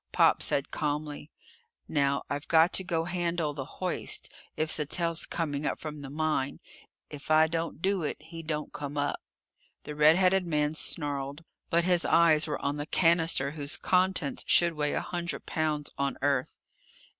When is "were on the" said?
12.47-12.87